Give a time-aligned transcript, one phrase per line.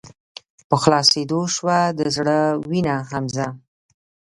[0.69, 2.37] په خلاصيدو شــوه د زړه
[2.69, 3.47] وينه حمزه